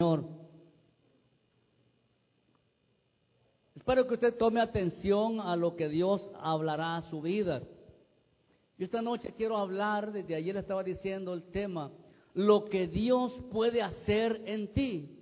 [0.00, 0.24] Señor.
[3.74, 7.60] Espero que usted tome atención a lo que Dios hablará a su vida.
[8.78, 11.92] Yo esta noche quiero hablar, desde ayer estaba diciendo el tema,
[12.32, 15.18] lo que Dios puede hacer en ti.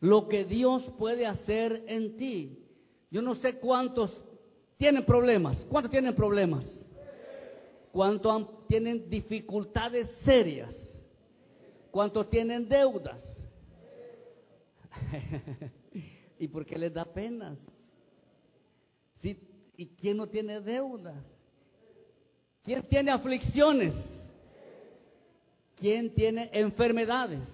[0.00, 2.58] Lo que Dios puede hacer en ti.
[3.10, 4.22] Yo no sé cuántos
[4.76, 5.64] tienen problemas.
[5.70, 6.86] ¿Cuántos tienen problemas?
[7.90, 10.76] ¿Cuántos tienen dificultades serias?
[11.90, 13.33] ¿Cuántos tienen deudas?
[16.38, 17.58] ¿Y por qué les da penas?
[19.76, 21.24] ¿Y quién no tiene deudas?
[22.62, 23.94] ¿Quién tiene aflicciones?
[25.76, 27.48] ¿Quién tiene enfermedades?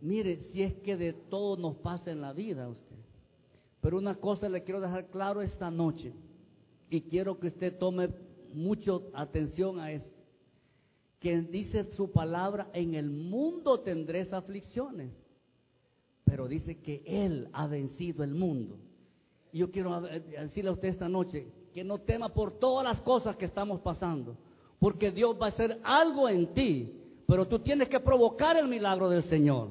[0.00, 2.96] Mire, si es que de todo nos pasa en la vida usted.
[3.80, 6.12] Pero una cosa le quiero dejar claro esta noche
[6.90, 8.08] y quiero que usted tome
[8.52, 10.16] mucha atención a esto.
[11.18, 15.12] Que dice su palabra, en el mundo tendréis aflicciones,
[16.30, 18.78] pero dice que Él ha vencido el mundo.
[19.50, 23.34] Y yo quiero decirle a usted esta noche que no tema por todas las cosas
[23.34, 24.36] que estamos pasando,
[24.78, 29.10] porque Dios va a hacer algo en ti, pero tú tienes que provocar el milagro
[29.10, 29.70] del Señor.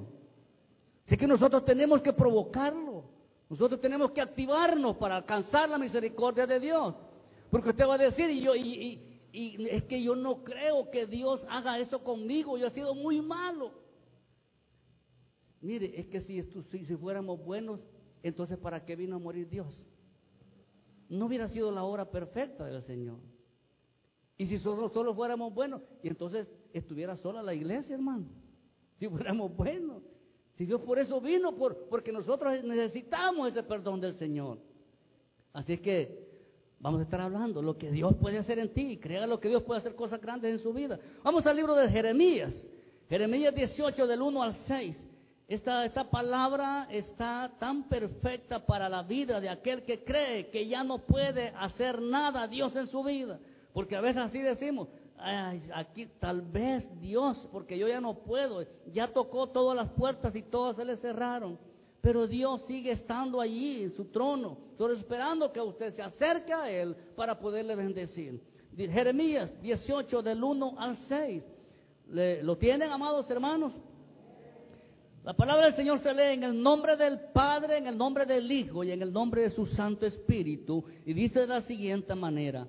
[1.05, 3.05] Así que nosotros tenemos que provocarlo.
[3.49, 6.93] Nosotros tenemos que activarnos para alcanzar la misericordia de Dios.
[7.49, 9.01] Porque usted va a decir, y, yo, y,
[9.71, 13.71] es que yo no creo que Dios haga eso conmigo, yo he sido muy malo.
[15.61, 17.81] Mire, es que si, si, fuéramos buenos,
[18.23, 19.85] entonces ¿para qué vino a morir Dios?
[21.09, 23.17] No hubiera sido la hora perfecta del Señor.
[24.37, 28.27] Y si solo, solo fuéramos buenos, y entonces estuviera sola la iglesia, hermano.
[28.97, 30.01] Si fuéramos buenos.
[30.55, 34.59] Si Dios por eso vino, por, porque nosotros necesitamos ese perdón del Señor.
[35.53, 36.29] Así es que
[36.79, 38.97] vamos a estar hablando lo que Dios puede hacer en ti.
[38.97, 40.99] Crea lo que Dios puede hacer cosas grandes en su vida.
[41.23, 42.53] Vamos al libro de Jeremías.
[43.09, 45.08] Jeremías 18 del 1 al 6.
[45.49, 50.83] Esta, esta palabra está tan perfecta para la vida de aquel que cree que ya
[50.83, 53.39] no puede hacer nada Dios en su vida.
[53.73, 54.89] Porque a veces así decimos,
[55.73, 60.43] aquí tal vez Dios, porque yo ya no puedo, ya tocó todas las puertas y
[60.43, 61.57] todas se le cerraron.
[61.99, 66.69] Pero Dios sigue estando allí en su trono, solo esperando que usted se acerque a
[66.69, 68.39] Él para poderle bendecir.
[68.77, 71.43] Jeremías 18 del 1 al 6.
[72.43, 73.73] ¿Lo tienen, amados hermanos?
[75.23, 78.49] La palabra del Señor se lee en el nombre del Padre, en el nombre del
[78.51, 80.83] Hijo y en el nombre de su Santo Espíritu.
[81.05, 82.67] Y dice de la siguiente manera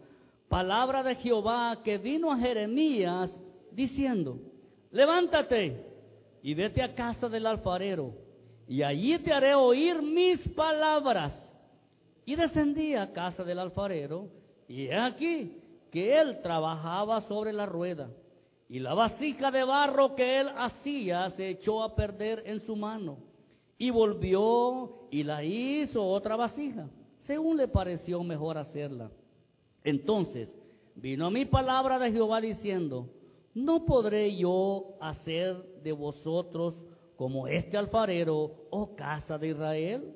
[0.50, 3.40] palabra de Jehová que vino a Jeremías
[3.70, 4.38] diciendo,
[4.90, 5.86] levántate
[6.42, 8.12] y vete a casa del alfarero,
[8.66, 11.32] y allí te haré oír mis palabras.
[12.24, 14.28] Y descendí a casa del alfarero,
[14.68, 15.56] y he aquí
[15.90, 18.10] que él trabajaba sobre la rueda,
[18.70, 23.18] y la vasija de barro que él hacía se echó a perder en su mano,
[23.76, 26.88] y volvió y la hizo otra vasija,
[27.18, 29.10] según le pareció mejor hacerla.
[29.82, 30.54] Entonces
[30.94, 33.08] vino a mi palabra de Jehová diciendo,
[33.54, 36.76] ¿no podré yo hacer de vosotros
[37.16, 40.14] como este alfarero, oh casa de Israel?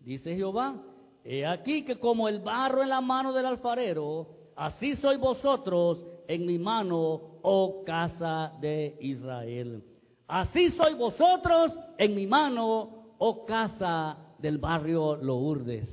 [0.00, 0.82] Dice Jehová,
[1.22, 4.26] he aquí que como el barro en la mano del alfarero,
[4.56, 9.82] así sois vosotros en mi mano, oh casa de Israel.
[10.26, 15.88] Así sois vosotros en mi mano, oh casa del barrio Lourdes.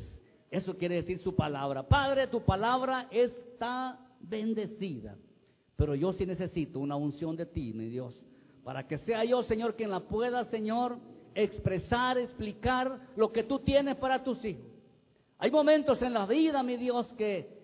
[0.50, 1.84] Eso quiere decir su palabra.
[1.88, 5.16] Padre, tu palabra está bendecida.
[5.76, 8.26] Pero yo sí necesito una unción de ti, mi Dios.
[8.64, 10.98] Para que sea yo, Señor, quien la pueda, Señor,
[11.36, 14.66] expresar, explicar lo que tú tienes para tus hijos.
[15.40, 17.63] Hay momentos en la vida, mi Dios, que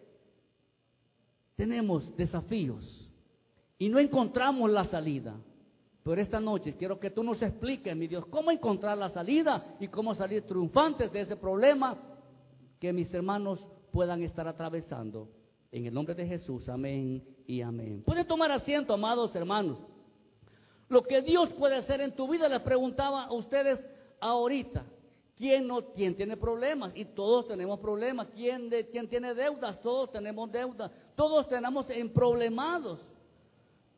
[1.59, 3.06] tenemos desafíos
[3.78, 5.36] y no encontramos la salida.
[6.06, 9.90] Pero esta noche quiero que tú nos expliques, mi Dios, cómo encontrar la salida y
[9.90, 11.98] cómo salir triunfantes de ese problema
[12.80, 13.59] que mis hermanos
[13.92, 15.28] puedan estar atravesando.
[15.69, 18.03] En el nombre de Jesús, amén y amén.
[18.06, 19.80] Puede tomar asiento, amados hermanos.
[20.88, 23.86] Lo que Dios puede hacer en tu vida, les preguntaba a ustedes
[24.22, 24.86] ahorita.
[25.39, 26.92] ¿Quién, no, quién tiene problemas?
[26.95, 28.28] Y todos tenemos problemas.
[28.36, 29.81] ¿Quién, de, ¿Quién tiene deudas?
[29.81, 30.92] Todos tenemos deudas.
[31.19, 33.01] Todos tenemos en problemados.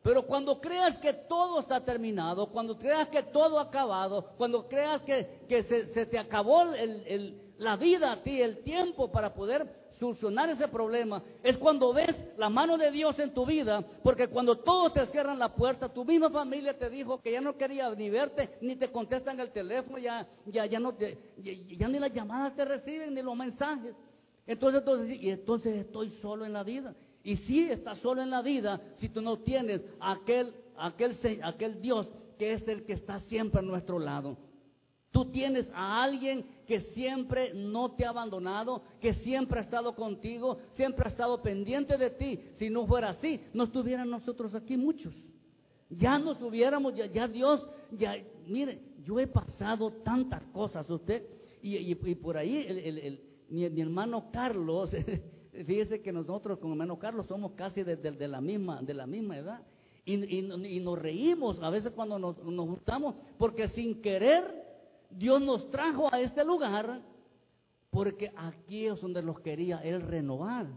[0.02, 5.04] Pero cuando creas que todo está terminado, cuando creas que todo ha acabado, cuando creas
[5.04, 6.64] que, que se, te acabó
[7.60, 9.68] la vida a ti, el tiempo para poder
[10.00, 14.58] solucionar ese problema, es cuando ves la mano de Dios en tu vida, porque cuando
[14.58, 18.10] todos te cierran la puerta, tu misma familia te dijo que ya no quería ni
[18.10, 22.56] verte, ni te contestan el teléfono, ya, ya, ya, no te, ya, ni las llamadas
[22.56, 23.94] te reciben, ni los mensajes.
[24.48, 26.96] Entonces, entonces, y entonces estoy solo en la vida.
[27.24, 32.08] Y si estás solo en la vida si tú no tienes aquel, aquel, aquel Dios
[32.38, 34.38] que es el que está siempre a nuestro lado.
[35.12, 40.58] Tú tienes a alguien que siempre no te ha abandonado, que siempre ha estado contigo,
[40.72, 42.40] siempre ha estado pendiente de ti.
[42.54, 45.14] Si no fuera así, no estuvieran nosotros aquí muchos.
[45.90, 48.16] Ya nos hubiéramos, ya, Dios, ya,
[48.48, 51.28] mire, yo he pasado tantas cosas, usted,
[51.62, 53.12] y, por ahí
[53.50, 54.92] mi, hermano Carlos,
[55.52, 59.62] fíjese que nosotros con hermano Carlos somos casi de, la, misma, de la misma edad.
[60.04, 60.42] Y,
[60.80, 64.44] nos reímos a veces cuando nos, nos juntamos, porque sin querer
[65.12, 67.02] Dios nos trajo a este lugar
[67.92, 70.68] porque aquí es donde los quería Él renovar.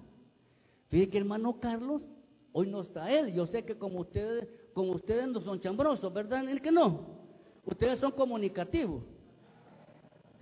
[0.88, 2.11] Fíjate que hermano Carlos,
[2.53, 3.32] hoy no está Él.
[3.32, 6.49] Yo sé que como ustedes, como ustedes no son chambrosos, ¿verdad?
[6.49, 7.23] El que no.
[7.65, 9.05] Ustedes son comunicativos.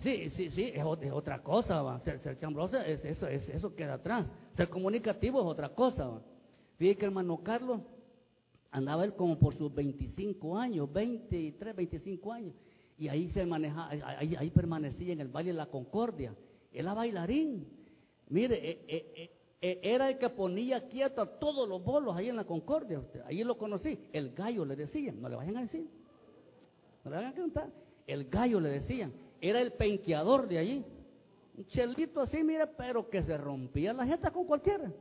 [0.03, 1.99] Sí, sí, sí, es, otra cosa, va.
[2.01, 4.31] Ser, ser chambroso, es, eso, es, eso queda atrás.
[4.57, 6.23] Ser comunicativo es otra cosa, va.
[6.77, 7.81] Fíjate que hermano Carlos
[8.71, 12.55] andaba él como por sus 25 años, 23, 25 años
[13.03, 16.37] y ahí se maneja, ahí, permanecía en el Valle de la Concordia.
[16.73, 17.67] Era bailarín.
[18.29, 22.37] Mire, eh, eh, eh, era el que ponía quieto a todos los bolos ahí en
[22.37, 23.01] la Concordia.
[23.01, 23.23] Usted.
[23.27, 23.99] Ahí lo conocí.
[24.13, 25.89] El gallo le decían, no le vayan a decir.
[27.05, 27.71] No le vayan a cantar.
[28.07, 29.13] El gallo le decían.
[29.43, 30.85] Era el penqueador de allí.
[31.59, 34.93] Un chelito así, mire, pero que se rompía la jeta con cualquiera.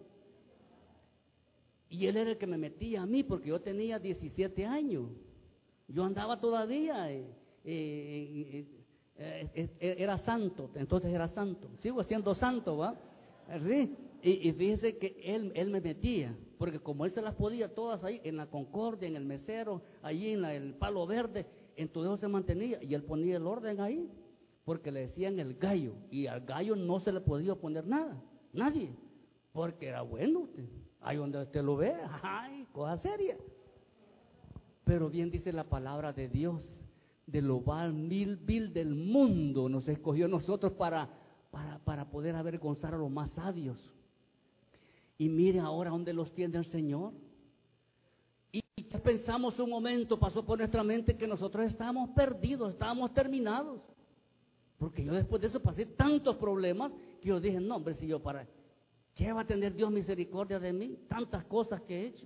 [1.90, 5.12] Y él era el que me metía a mí porque yo tenía 17 años.
[5.88, 7.12] Yo andaba todavía.
[7.12, 7.30] Eh,
[7.64, 8.66] eh,
[9.54, 11.70] eh, era santo, entonces era santo.
[11.78, 13.00] Sigo siendo santo, ¿va?
[13.62, 13.96] ¿Sí?
[14.24, 18.22] Y, fíjese que él, él me metía, porque como él se las podía todas ahí,
[18.24, 21.46] en la Concordia, en el mesero, allí en el palo verde,
[21.76, 24.08] entonces se mantenía y él ponía el orden ahí,
[24.72, 28.24] porque le decían el gallo, y al gallo no se le podía poner nada,
[28.54, 28.96] nadie,
[29.52, 30.64] porque era bueno usted.
[31.02, 33.36] Ahí donde usted lo ve, ay, cosa seria.
[34.86, 36.80] Pero bien dice la palabra de Dios,
[37.28, 37.60] de lo
[37.92, 41.10] mil vil del mundo nos escogió nosotros para,
[41.52, 43.78] para, para poder avergonzar a los más sabios.
[45.18, 47.12] Y mire ahora dónde los tiene el Señor.
[48.54, 48.62] Y
[49.04, 53.82] pensamos un momento, pasó por nuestra mente que nosotros estábamos perdidos, estábamos terminados.
[54.82, 56.92] Porque yo después de eso pasé tantos problemas
[57.22, 58.48] que yo dije, no, hombre, si yo para,
[59.14, 60.98] ¿qué va a tener Dios misericordia de mí?
[61.08, 62.26] Tantas cosas que he hecho.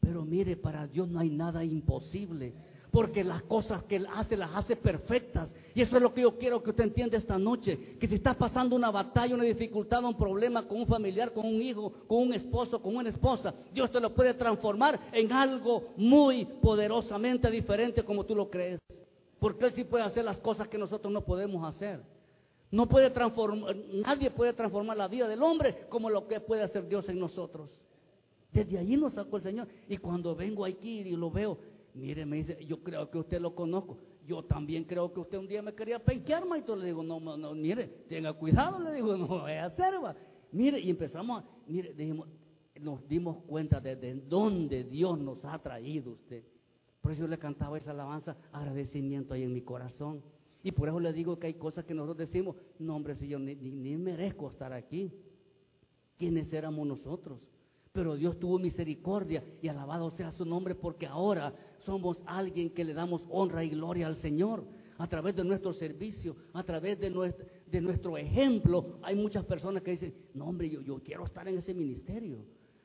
[0.00, 2.52] Pero mire, para Dios no hay nada imposible
[2.90, 5.54] porque las cosas que Él hace las hace perfectas.
[5.76, 8.34] Y eso es lo que yo quiero que usted entienda esta noche, que si está
[8.34, 12.34] pasando una batalla, una dificultad, un problema con un familiar, con un hijo, con un
[12.34, 18.24] esposo, con una esposa, Dios te lo puede transformar en algo muy poderosamente diferente como
[18.24, 18.80] tú lo crees.
[19.40, 22.00] Porque Él sí puede hacer las cosas que nosotros no podemos hacer.
[22.70, 26.86] No puede transformar, nadie puede transformar la vida del hombre como lo que puede hacer
[26.86, 27.70] Dios en nosotros.
[28.52, 29.68] Desde allí nos sacó el Señor.
[29.88, 31.58] Y cuando vengo aquí y lo veo,
[31.94, 33.98] Mire, me dice, yo creo que usted lo conozco.
[34.26, 36.76] Yo también creo que usted un día me quería penquear, maestro.
[36.76, 38.78] Le digo, no, no, mire, tenga cuidado.
[38.80, 40.14] Le digo, no es hacer, va.
[40.52, 42.28] Mire, y empezamos a, mire, dijimos,
[42.80, 46.44] nos dimos cuenta de, de dónde Dios nos ha traído usted.
[47.00, 50.22] Por eso yo le cantaba esa alabanza, agradecimiento ahí en mi corazón.
[50.62, 53.38] Y por eso le digo que hay cosas que nosotros decimos, no hombre, si yo
[53.38, 55.10] ni, ni merezco estar aquí.
[56.18, 57.40] ¿Quiénes éramos nosotros?
[57.92, 62.92] Pero Dios tuvo misericordia y alabado sea su nombre porque ahora somos alguien que le
[62.92, 64.64] damos honra y gloria al Señor
[64.98, 68.98] a través de nuestro servicio, a través de nuestro, de nuestro ejemplo.
[69.02, 72.44] Hay muchas personas que dicen, no hombre, yo, yo quiero estar en ese ministerio.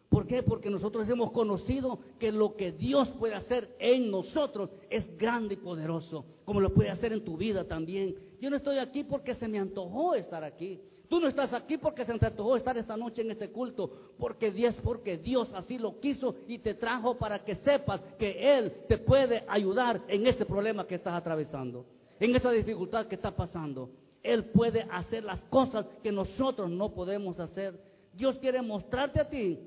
[0.10, 0.44] ¿Por qué?
[0.44, 5.58] Porque nosotros hemos conocido que lo que Dios puede hacer en nosotros es grande y
[5.58, 8.16] poderoso, como lo puede hacer en tu vida también.
[8.40, 10.80] Yo no estoy aquí porque se me antojó estar aquí.
[11.10, 14.52] Tú no estás aquí porque se te antojó estar esta noche en este culto, porque
[14.52, 18.98] Dios, porque Dios así lo quiso y te trajo para que sepas que Él te
[18.98, 21.86] puede ayudar en ese problema que estás atravesando,
[22.20, 23.90] en esa dificultad que está pasando.
[24.24, 27.80] Él puede hacer las cosas que nosotros no podemos hacer.
[28.14, 29.60] Dios quiere mostrarte a ti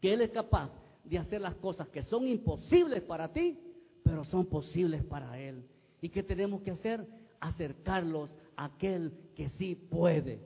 [0.00, 0.70] que Él es capaz
[1.04, 3.58] de hacer las cosas que son imposibles para ti,
[4.02, 5.64] pero son posibles para Él.
[6.00, 7.06] ¿Y qué tenemos que hacer?
[7.40, 10.40] Acercarlos a aquel que sí puede.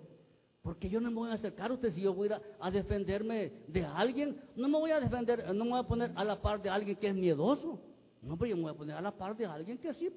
[0.63, 3.85] Porque yo no me voy a acercar a usted si yo voy a, defenderme de
[3.85, 4.41] alguien.
[4.57, 6.97] No me voy a defender, no me voy a poner a la par de alguien
[6.97, 7.79] que es miedoso.
[8.23, 10.09] No, pero yo me voy a poner a la par de alguien que sí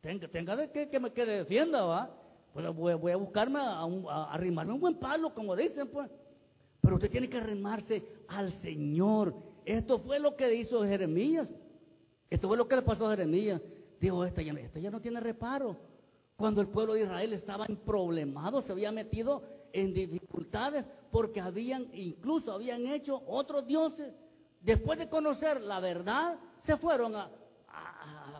[0.00, 2.16] tenga, tenga de que, que me que defienda, ¿va?
[2.52, 3.84] Pues voy, a buscarme a,
[4.32, 6.10] arrimarme un buen palo, como dicen, pues.
[6.80, 9.34] Pero usted tiene que arrimarse al Señor.
[9.64, 11.52] Esto fue lo que hizo Jeremías.
[12.30, 13.60] Esto fue lo que le pasó a Jeremías.
[14.00, 15.76] Dijo, esta ya, ya no tiene reparo.
[16.36, 21.86] Cuando el pueblo de Israel estaba en problemado, se había metido en dificultades porque habían,
[21.92, 24.14] incluso habían hecho otros dioses.
[24.60, 27.30] Después de conocer la verdad, se fueron a,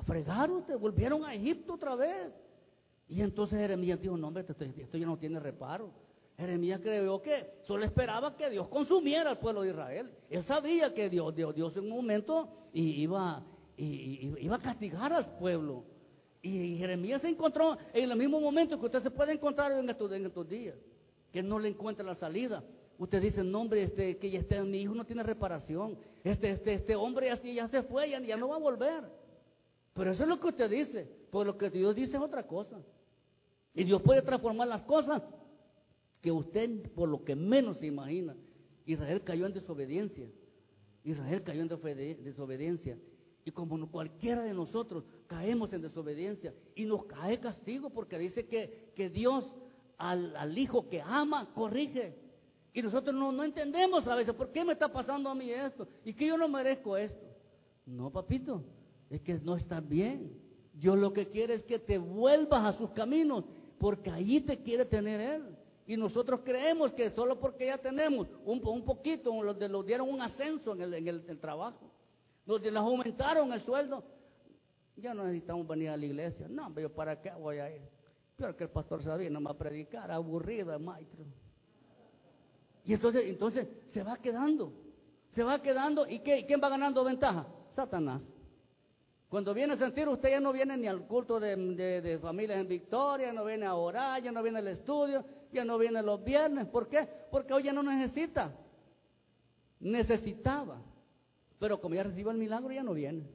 [0.06, 2.32] fregar ustedes, volvieron a Egipto otra vez.
[3.08, 5.90] Y entonces Jeremías dijo, no hombre, esto ya no tiene reparo.
[6.40, 10.10] Jeremías creyó que solo esperaba que Dios consumiera al pueblo de Israel.
[10.30, 13.44] Él sabía que Dios, Dios, Dios en un momento iba,
[13.76, 15.84] iba a castigar al pueblo.
[16.40, 20.10] Y Jeremías se encontró en el mismo momento que usted se puede encontrar en estos,
[20.12, 20.76] en estos días,
[21.30, 22.64] que no le encuentra la salida.
[22.96, 25.98] Usted dice, no hombre, este, que ya esté, mi hijo no tiene reparación.
[26.24, 29.04] Este, este, este hombre ya, ya se fue, ya, ya no va a volver.
[29.92, 31.06] Pero eso es lo que usted dice.
[31.30, 32.80] Por lo que Dios dice es otra cosa.
[33.74, 35.22] Y Dios puede transformar las cosas
[36.20, 38.36] que usted por lo que menos se imagina.
[38.86, 40.26] Israel cayó en desobediencia.
[41.04, 41.68] Israel cayó en
[42.24, 42.98] desobediencia.
[43.44, 48.92] Y como cualquiera de nosotros caemos en desobediencia y nos cae castigo porque dice que,
[48.94, 49.50] que Dios
[49.96, 52.14] al, hijo que ama corrige.
[52.72, 55.88] Y nosotros no, no entendemos a veces, ¿por qué me está pasando a mí esto?
[56.04, 57.26] Y que yo no merezco esto.
[57.86, 58.62] No, papito,
[59.08, 60.32] es que no está bien.
[60.72, 63.44] Dios lo que quiere es que te vuelvas a sus caminos,
[63.78, 65.56] porque allí te quiere tener Él.
[65.90, 70.22] Y nosotros creemos que solo porque ya tenemos un, un poquito, los, los dieron un
[70.22, 71.90] ascenso en el, en el, trabajo,
[72.46, 74.04] nos, les aumentaron el sueldo,
[74.94, 76.46] ya no necesitamos venir a la iglesia.
[76.48, 77.82] No, pero para qué voy a ir.
[78.36, 81.24] Pero que el pastor sabía va a predicar, aburrido, maestro.
[82.84, 84.72] Y entonces, entonces se va quedando,
[85.30, 86.06] se va quedando.
[86.06, 86.46] ¿Y qué?
[86.46, 87.48] quién va ganando ventaja?
[87.70, 88.22] Satanás.
[89.28, 91.56] Cuando viene a sentir, usted ya no viene ni al culto de,
[92.00, 95.78] de, familias en Victoria, no viene a orar, ya no viene al estudio, ya no
[95.78, 96.66] viene los viernes.
[96.66, 97.08] ¿Por qué?
[97.30, 98.54] Porque hoy ya no necesita.
[99.80, 100.82] Necesitaba.
[101.58, 103.26] Pero como ya recibió el milagro, ya no viene.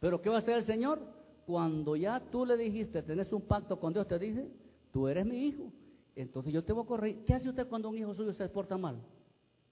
[0.00, 1.00] Pero ¿qué va a hacer el Señor?
[1.46, 4.50] Cuando ya tú le dijiste, tenés un pacto con Dios, te dice,
[4.92, 5.72] tú eres mi hijo.
[6.14, 7.24] Entonces yo te voy a correr.
[7.24, 9.00] ¿Qué hace usted cuando un hijo suyo se porta mal?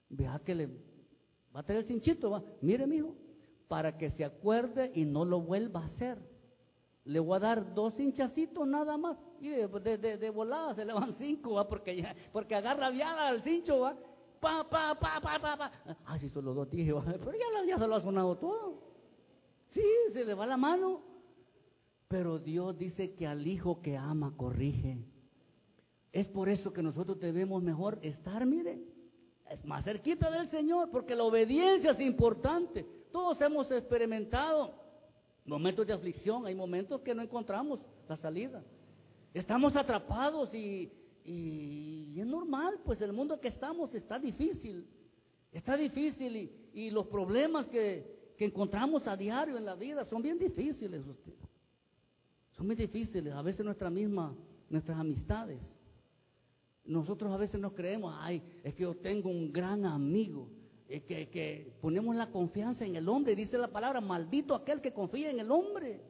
[0.09, 0.67] Vea que le
[1.55, 2.43] va a tener el cinchito, va.
[2.61, 3.15] Mire, mi hijo,
[3.67, 6.17] para que se acuerde y no lo vuelva a hacer.
[7.05, 9.17] Le voy a dar dos hinchacitos nada más.
[9.39, 11.67] Y de, de, volada se le van cinco, ¿va?
[11.67, 13.97] Porque, ya, porque agarra viada al cincho, ¿va?
[14.39, 15.71] Pa, pa, pa, pa, pa, pa.
[16.05, 16.93] Ah, sí, solo dos dije.
[16.93, 18.83] Pero ya, ya se lo ha sonado todo.
[19.67, 21.01] Sí, se le va la mano.
[22.07, 24.97] Pero Dios dice que al hijo que ama corrige.
[26.11, 28.83] Es por eso que nosotros debemos mejor estar, mire,
[29.49, 32.85] es más cerquita del Señor, porque la obediencia es importante.
[33.11, 34.73] Todos hemos experimentado
[35.51, 38.63] momentos de aflicción, hay momentos que no encontramos la salida.
[39.33, 40.89] Estamos atrapados y,
[42.17, 44.87] es normal, pues el mundo que estamos está difícil,
[45.51, 51.05] está difícil y, los problemas que, encontramos a diario en la vida son bien difíciles,
[51.05, 51.35] usted.
[52.57, 54.35] Son muy difíciles, a veces nuestra misma,
[54.67, 55.61] nuestras amistades.
[56.83, 60.49] Nosotros a veces nos creemos, ay, es que yo tengo un gran amigo
[60.99, 63.35] que, ponemos la confianza en el hombre.
[63.35, 66.01] Dice la palabra, maldito aquel que confía en el hombre.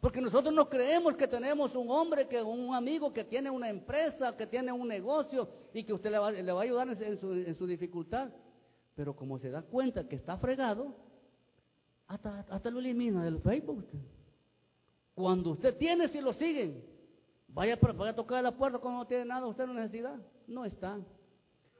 [0.00, 4.36] Porque nosotros no creemos que tenemos un hombre, que un amigo que tiene una empresa,
[4.36, 7.32] que tiene un negocio y que usted le va, le va a ayudar en su,
[7.32, 8.30] en su, dificultad.
[8.94, 10.94] Pero como se da cuenta que está fregado,
[12.06, 13.86] hasta, hasta lo elimina del Facebook.
[15.14, 16.84] Cuando usted tiene, si lo siguen,
[17.48, 20.20] vaya, vaya a tocar la puerta cuando no tiene nada, usted no necesita.
[20.46, 21.00] No está.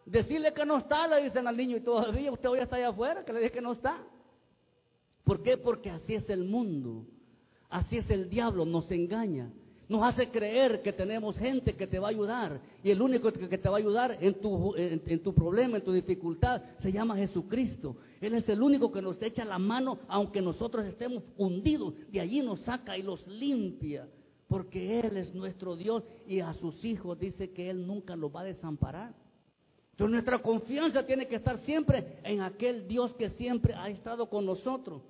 [0.07, 3.25] Decirle que no está, le dicen al niño, y todavía usted hoy está allá afuera,
[3.25, 4.03] que le dije que no está.
[5.25, 5.57] ¿Por qué?
[5.57, 7.07] Porque así es el mundo,
[7.71, 9.51] así es el diablo, nos engaña.
[9.89, 12.61] Nos hace creer que tenemos gente que te va a ayudar.
[12.83, 15.93] Y el único que te va a ayudar en tu, en, tu problema, en tu
[15.93, 17.97] dificultad, se llama Jesucristo.
[18.21, 21.95] Él es el único que nos echa la mano, aunque nosotros estemos hundidos.
[22.11, 24.09] De allí nos saca y los limpia.
[24.49, 28.41] Porque Él es nuestro Dios y a sus hijos dice que Él nunca los va
[28.41, 29.15] a desamparar.
[29.95, 34.45] Entonces nuestra confianza tiene que estar siempre en aquel Dios que siempre ha estado con
[34.45, 35.03] nosotros.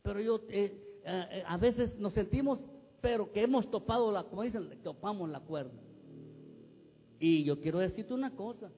[0.00, 2.64] Pero yo eh, eh, a veces nos sentimos,
[3.02, 5.78] pero que hemos topado la, como dicen, topamos la cuerda.
[7.18, 8.70] Y yo quiero decirte una cosa,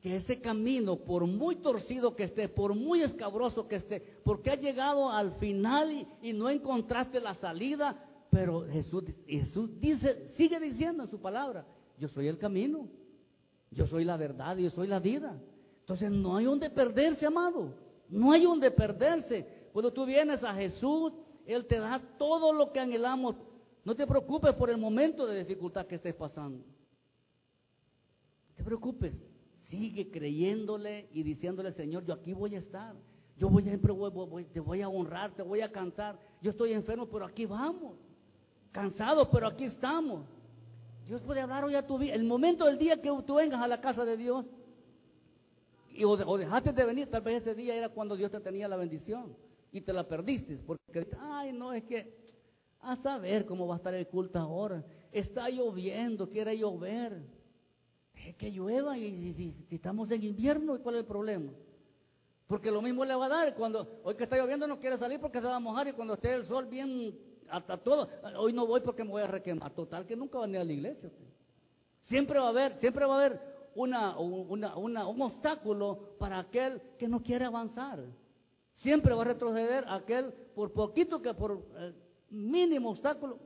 [0.00, 4.56] que ese camino, por muy torcido que esté, por muy escabroso que esté, porque ha
[4.56, 7.94] llegado al final y, y no encontraste la salida,
[8.30, 11.66] pero Jesús, Jesús dice, sigue diciendo en su palabra,
[11.98, 12.88] yo soy el camino,
[13.70, 15.38] yo soy la verdad, yo soy la vida.
[15.80, 17.74] Entonces no hay donde perderse, amado.
[18.08, 19.68] No hay donde perderse.
[19.72, 21.12] Cuando tú vienes a Jesús,
[21.46, 23.36] Él te da todo lo que anhelamos.
[23.84, 26.58] No te preocupes por el momento de dificultad que estés pasando.
[28.48, 29.18] No te preocupes.
[29.64, 32.96] Sigue creyéndole y diciéndole, Señor, yo aquí voy a estar.
[33.36, 36.18] Yo voy a, te voy a honrar, te voy a cantar.
[36.42, 37.94] Yo estoy enfermo, pero aquí vamos.
[38.72, 40.26] Cansado, pero aquí estamos.
[41.08, 42.12] Dios puede hablar hoy a tu vida.
[42.12, 44.44] El momento del día que tú vengas a la casa de Dios
[45.90, 48.76] y, o, dejaste de venir, tal vez ese día era cuando Dios te tenía la
[48.76, 49.34] bendición.
[49.72, 50.58] y te la perdiste.
[50.66, 52.14] Porque, ay, no, es que
[52.80, 54.84] a saber cómo va a estar el culto ahora.
[55.10, 57.22] Está lloviendo, quiere llover.
[58.26, 61.52] Es que llueva y si, estamos en invierno, ¿cuál es el problema?
[62.46, 65.18] Porque lo mismo le va a dar cuando hoy que está lloviendo no quiere salir
[65.20, 67.18] porque se va a mojar y cuando esté el sol bien
[67.50, 69.72] hasta todo, hoy no voy porque me voy a requemar.
[69.74, 71.10] Total que nunca va a ir a la iglesia.
[72.02, 73.40] Siempre va a haber, siempre va a haber
[73.74, 78.00] una, un obstáculo para aquel que no quiere avanzar.
[78.72, 81.92] Siempre va a retroceder aquel por poquito que por eh,
[82.30, 83.38] mínimo obstáculo,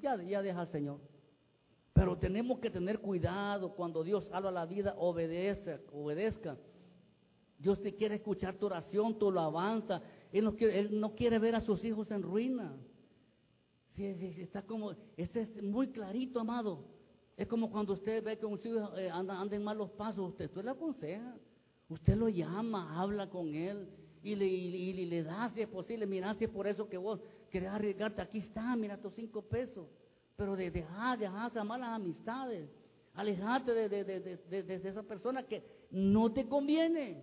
[0.00, 1.00] ya, ya deja al Señor.
[1.92, 6.56] Pero tenemos que tener cuidado cuando Dios habla la vida, obedece, obedezca.
[7.58, 10.02] Dios te quiere escuchar tu oración, tu alabanza.
[10.32, 12.76] Él no él no quiere ver a sus hijos en ruina.
[13.94, 16.84] Sí, sí, está como, este es muy clarito, amado.
[17.36, 20.64] Es como cuando usted ve que un hijo eh, anda, en malos pasos, usted, usted
[20.64, 21.36] le aconseja,
[21.88, 23.88] usted lo llama, habla con él
[24.22, 27.20] y le, y, da, si es posible, mira, si es por eso que vos
[27.50, 29.88] querés arriesgarte, aquí está, mira tus cinco pesos.
[30.36, 32.70] Pero de dejar, dejar de malas amistades,
[33.14, 37.22] alejate de, de, de, de, esa persona que no te conviene.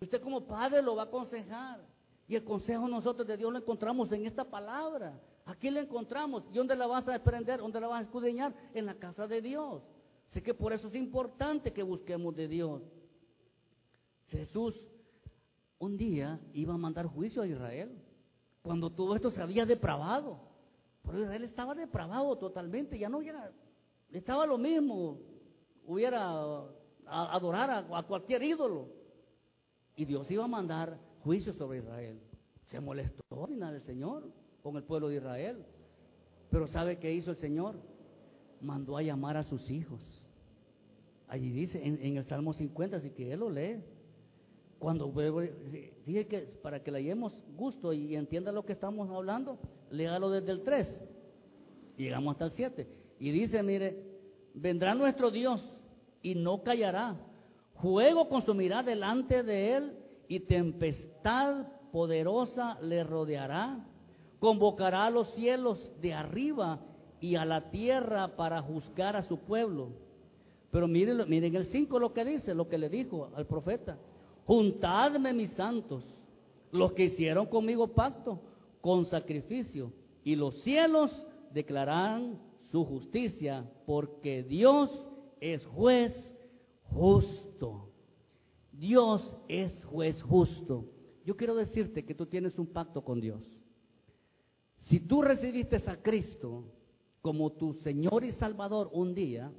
[0.00, 1.80] Usted como padre lo va a aconsejar.
[2.28, 5.20] Y el consejo nosotros de Dios lo encontramos en esta palabra.
[5.50, 6.46] Aquí la encontramos.
[6.52, 7.58] ¿Y dónde la vas a desprender?
[7.58, 8.54] ¿Dónde la vas a escudriñar?
[8.72, 9.82] En la casa de Dios.
[10.28, 12.82] Así que por eso es importante que busquemos de Dios.
[14.28, 14.76] Jesús
[15.80, 18.00] un día iba a mandar juicio a Israel.
[18.62, 20.38] Cuando todo esto se había depravado.
[21.02, 22.96] Pero Israel estaba depravado totalmente.
[22.96, 23.50] Ya no hubiera,
[24.12, 25.18] estaba lo mismo.
[25.84, 26.30] Hubiera
[27.06, 28.86] a, adorar a, cualquier ídolo.
[29.96, 32.20] Y Dios iba a mandar juicio sobre Israel.
[32.66, 34.30] Se molestó el Señor
[34.62, 35.64] con el pueblo de Israel.
[36.50, 37.76] Pero ¿sabe qué hizo el Señor?
[38.60, 40.00] Mandó a llamar a sus hijos.
[41.28, 43.82] Allí dice, en, el Salmo 50, así que él lo lee.
[44.78, 45.12] Cuando
[46.06, 47.14] dije que para que le
[47.56, 49.58] gusto y entienda lo que estamos hablando,
[49.90, 51.00] léalo desde el 3.
[51.96, 52.88] Llegamos hasta el 7.
[53.20, 54.02] Y dice, mire,
[54.54, 55.62] vendrá nuestro Dios
[56.22, 57.16] y no callará.
[57.74, 59.96] Juego consumirá delante de él
[60.28, 63.86] y tempestad poderosa le rodeará
[64.40, 66.80] convocará a los cielos de arriba
[67.20, 69.90] y a la tierra para juzgar a su pueblo.
[70.72, 73.98] Pero miren, miren el 5 lo que dice, lo que le dijo al profeta.
[74.46, 76.02] Juntadme mis santos,
[76.72, 78.40] los que hicieron conmigo pacto
[78.80, 79.92] con sacrificio,
[80.24, 81.14] y los cielos
[81.52, 84.90] declararán su justicia, porque Dios
[85.40, 86.12] es juez
[86.84, 87.88] justo.
[88.72, 90.86] Dios es juez justo.
[91.26, 93.59] Yo quiero decirte que tú tienes un pacto con Dios.
[94.90, 96.64] Si tú recibiste a Cristo
[97.22, 99.52] como tu Señor y Salvador un día,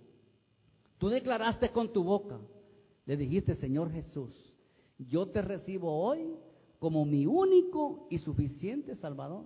[0.97, 2.37] tú declaraste con tu boca,
[3.05, 4.35] le dijiste, Señor Jesús,
[4.99, 6.35] yo te recibo hoy
[6.79, 9.45] como mi único y suficiente Salvador.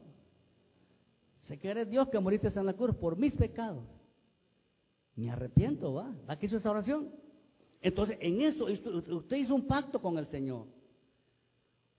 [1.41, 3.85] Sé que eres Dios que moriste en la cruz por mis pecados.
[5.15, 6.11] Me arrepiento, va.
[6.27, 7.11] ¿Va que hizo esa oración?
[7.79, 10.65] Entonces, en eso, usted hizo un pacto con el Señor.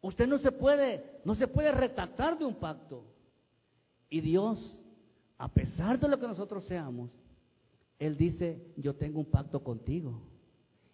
[0.00, 3.12] Usted no se puede, no se puede retractar de un pacto.
[4.08, 4.80] Y Dios,
[5.38, 7.10] a pesar de lo que nosotros seamos,
[7.98, 10.20] Él dice, yo tengo un pacto contigo,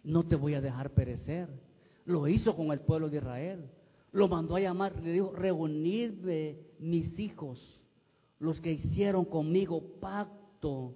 [0.03, 1.49] no te voy a dejar perecer.
[2.05, 3.69] Lo hizo con el pueblo de Israel,
[4.11, 7.79] lo mandó a llamar, le dijo, reunirme mis hijos,
[8.39, 10.95] los que hicieron conmigo pacto,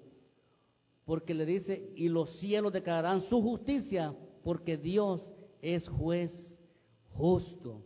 [1.06, 6.32] porque le dice, y los cielos declararán su justicia, porque Dios es juez
[7.14, 7.82] justo.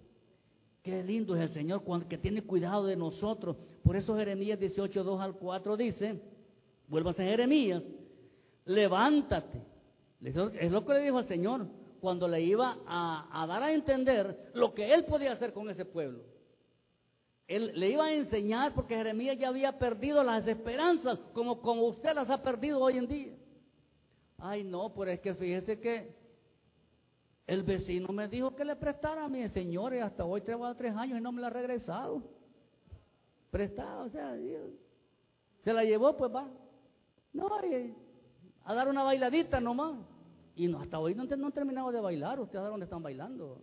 [0.81, 3.57] Qué lindo es el Señor que tiene cuidado de nosotros.
[3.83, 6.21] Por eso Jeremías 18, 2 al 4 dice,
[6.87, 7.83] vuelvas a Jeremías,
[8.65, 9.61] levántate.
[10.21, 11.65] Es lo que le dijo al Señor
[11.99, 16.23] cuando le iba a, dar a entender lo que él podía hacer con ese pueblo.
[17.47, 22.13] Él le iba a enseñar porque Jeremías ya había perdido las esperanzas, como, como usted
[22.13, 23.33] las ha perdido hoy en día.
[24.37, 26.15] Ay, no, pero es que fíjese que
[27.45, 30.95] el vecino me dijo que le prestara a mi señor y hasta hoy tengo tres
[30.95, 32.23] años y no me la ha regresado.
[33.51, 34.35] Prestado, o sea,
[35.63, 36.49] se la llevó, pues va.
[37.33, 37.49] No,
[38.63, 39.97] a dar una bailadita nomás.
[40.55, 43.61] Y no, hasta hoy no, no han terminado de bailar, ustedes dónde están bailando.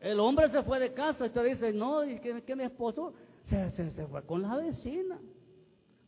[0.00, 4.06] El hombre se fue de casa, usted dice, no, y que, mi esposo se, se,
[4.06, 5.18] fue con la vecina,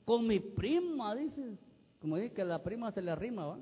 [0.05, 1.57] con mi prima, dice,
[2.01, 3.59] como dice que la prima se le arrima, ¿va?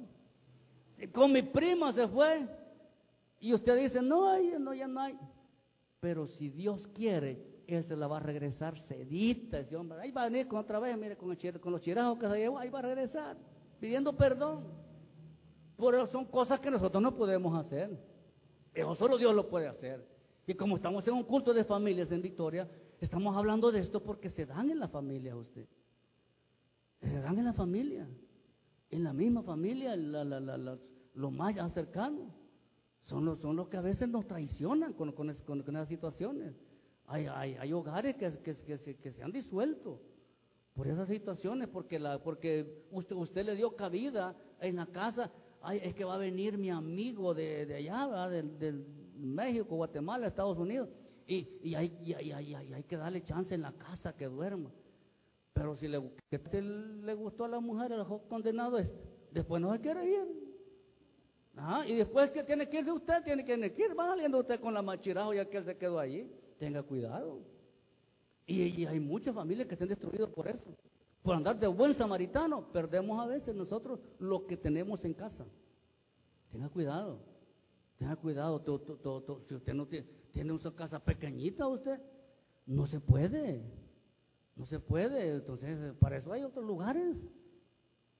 [1.12, 2.48] con mi prima se fue,
[3.38, 5.18] y usted dice, no no, ya no hay.
[6.00, 9.98] Pero si Dios quiere, Él se la va a regresar sedita ese hombre.
[10.00, 12.38] Ahí va a venir con otra vez, mire, con, el, con los chirajos que se
[12.38, 13.36] llevó, ahí va a regresar,
[13.80, 14.64] pidiendo perdón.
[15.76, 17.90] Por son cosas que nosotros no podemos hacer.
[18.72, 20.06] Eso solo Dios lo puede hacer.
[20.46, 22.68] Y como estamos en un culto de familias en Victoria,
[23.00, 25.66] estamos hablando de esto porque se dan en la familia usted.
[27.00, 28.08] Se dan en la familia,
[28.90, 30.78] en la misma familia, la, la,
[31.14, 32.34] lo más cercano.
[33.04, 36.54] Son los, son los que a veces nos traicionan con, con, esas situaciones.
[37.06, 38.54] Hay, hay, hay hogares que, que,
[38.96, 40.00] que, se, han disuelto
[40.74, 45.30] por esas situaciones, porque, la, porque usted, usted le dio cabida en la casa.
[45.62, 48.84] Ay, es que va a venir mi amigo de, de allá, del,
[49.16, 50.90] México, Guatemala, Estados Unidos,
[51.26, 54.70] y, y, hay, y, hay, hay, que darle chance en la casa que duerma.
[55.54, 59.00] Pero si le, le gustó a la mujer, el condenado este,
[59.32, 60.46] después no se quiere ir.
[61.86, 64.74] Y después que tiene que ir de usted, tiene que ir, va saliendo usted con
[64.74, 66.30] la machirajo ya que él se quedó allí.
[66.58, 67.40] Tenga cuidado.
[68.46, 70.76] Y, hay muchas familias que están destruidas por eso.
[71.22, 75.44] Por andar de buen samaritano, perdemos a veces nosotros lo que tenemos en casa.
[76.52, 77.18] Tenga cuidado.
[77.98, 78.62] Tenga cuidado.
[79.48, 82.00] si usted no tiene, tiene una casa pequeñita, usted
[82.66, 83.62] no se puede.
[84.54, 85.34] No se puede.
[85.34, 87.26] Entonces, para eso hay otros lugares.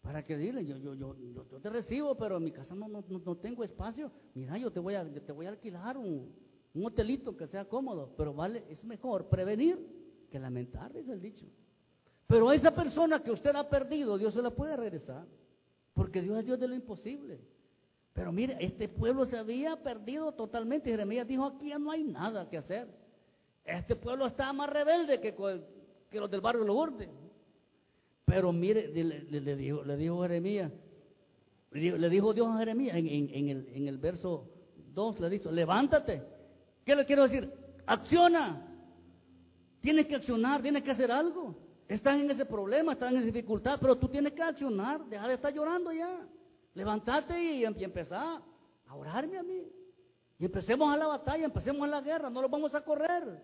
[0.00, 3.04] Para que dile, yo, yo, yo, yo, te recibo, pero en mi casa no, no,
[3.08, 4.10] no tengo espacio.
[4.34, 6.32] Mira, yo te voy a, te voy a alquilar un,
[6.76, 9.78] un, hotelito que sea cómodo, pero vale, es mejor prevenir
[10.30, 11.46] que lamentar, es el dicho.
[12.26, 15.26] Pero esa persona que usted ha perdido, Dios se la puede regresar,
[15.94, 17.40] porque Dios es Dios de lo imposible.
[18.12, 20.90] Pero mire, este pueblo se había perdido totalmente.
[20.90, 22.88] Jeremías dijo, aquí ya no hay nada que hacer.
[23.64, 25.34] Este pueblo está más rebelde que,
[26.18, 27.10] los del barrio Lourdes.
[28.24, 30.72] Pero mire, le, dijo, le dijo Jeremías,
[31.70, 34.48] le dijo Dios a Jeremías en, el, en el verso
[34.94, 36.35] 2, le dijo, levántate.
[36.86, 37.52] ¿Qué le quiero decir?
[37.84, 38.62] Acciona.
[39.80, 41.56] Tienes que accionar, tienes que hacer algo.
[41.88, 45.34] Estás en ese problema, estás en esa dificultad, pero tú tienes que accionar, deja de
[45.34, 46.28] estar llorando ya.
[46.74, 48.40] Levántate y, y empezar
[48.86, 49.66] a orarme a mí.
[50.38, 53.42] Y empecemos a la batalla, empecemos a la guerra, no lo vamos a correr.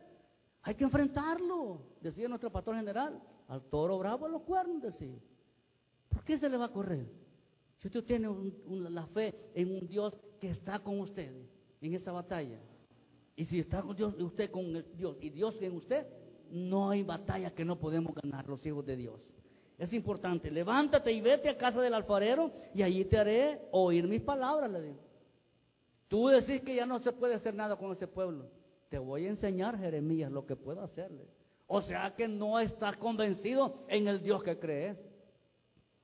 [0.62, 3.20] Hay que enfrentarlo, decía nuestro pastor general.
[3.48, 5.18] Al toro bravo a los cuernos, decía.
[6.08, 7.08] ¿Por qué se le va a correr?
[7.78, 8.28] Si usted tiene
[8.68, 11.34] la fe en un Dios que está con usted
[11.80, 12.60] en esa batalla.
[13.36, 16.06] Y si está con Dios, usted con Dios y Dios en usted,
[16.50, 19.20] no hay batalla que no podemos ganar los hijos de Dios.
[19.78, 24.20] Es importante, levántate y vete a casa del alfarero y allí te haré oír mis
[24.20, 25.00] palabras, le digo.
[26.08, 28.50] Tú decís que ya no se puede hacer nada con ese pueblo.
[28.90, 31.26] Te voy a enseñar, Jeremías, lo que puedo hacerle.
[31.66, 34.98] O sea que no estás convencido en el Dios que crees.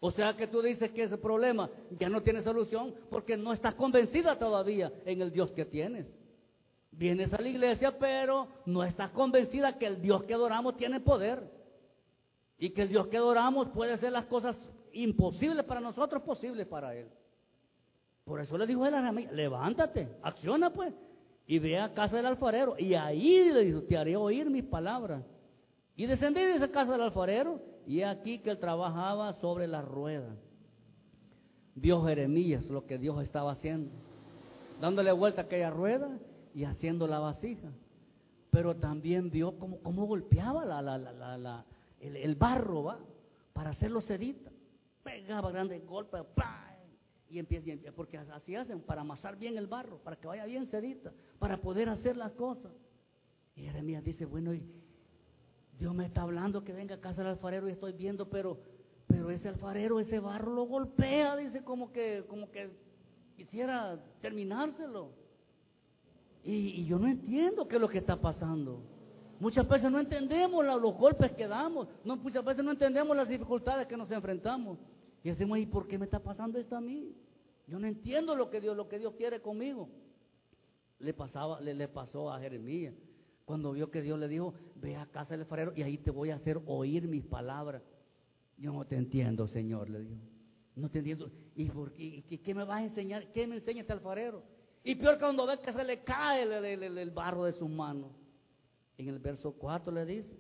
[0.00, 3.74] O sea que tú dices que ese problema ya no tiene solución porque no estás
[3.74, 6.10] convencida todavía en el Dios que tienes.
[6.98, 11.48] Vienes a la iglesia, pero no estás convencida que el Dios que adoramos tiene poder.
[12.58, 14.56] Y que el Dios que adoramos puede hacer las cosas
[14.92, 17.06] imposibles para nosotros, posibles para Él.
[18.24, 20.92] Por eso le dijo él a mí, levántate, acciona pues,
[21.46, 22.74] y ve a casa del alfarero.
[22.76, 25.22] Y ahí le dijo, te haré oír mis palabras.
[25.94, 30.34] Y descendí de esa casa del alfarero y aquí que él trabajaba sobre la rueda.
[31.76, 33.92] Vio Jeremías lo que Dios estaba haciendo,
[34.80, 36.18] dándole vuelta a aquella rueda
[36.58, 37.70] y haciendo la vasija.
[38.50, 41.64] Pero también vio cómo, cómo golpeaba la, la, la,
[42.00, 42.98] el, barro, ¿va?
[43.52, 44.50] Para hacerlo sedita.
[45.04, 46.20] Pegaba grandes golpes,
[47.30, 51.12] y empieza, porque así hacen, para amasar bien el barro, para que vaya bien sedita,
[51.38, 52.72] para poder hacer las cosas.
[53.54, 54.68] Y Jeremías dice, bueno, ¿y,
[55.78, 58.58] Dios me está hablando que venga a casa del alfarero y estoy viendo, pero,
[59.06, 62.72] pero ese alfarero, ese barro lo golpea, dice como que, como que
[63.36, 65.27] quisiera terminárselo.
[66.44, 68.82] Y, yo no entiendo qué es lo que está pasando.
[69.40, 73.86] Muchas veces no entendemos los golpes que damos, no, muchas veces no entendemos las dificultades
[73.86, 74.78] que nos enfrentamos.
[75.22, 77.14] Y decimos, ¿y por qué me está pasando esto a mí?
[77.66, 79.88] Yo no entiendo lo que Dios, lo que Dios quiere conmigo.
[80.98, 82.94] Le, pasaba, le, le pasó a Jeremías.
[83.44, 86.30] Cuando vio que Dios le dijo, ve a casa del alfarero y ahí te voy
[86.30, 87.82] a hacer oír mis palabras.
[88.58, 90.20] Yo no te entiendo, Señor, le dijo.
[90.74, 91.30] No te entiendo.
[91.54, 93.32] ¿Y por qué, qué, me vas a enseñar?
[93.32, 94.42] ¿Qué me enseña este alfarero?
[94.88, 98.10] Y peor cuando ve que se le cae el, barro de sus manos.
[98.96, 100.34] En el verso 4 le dice,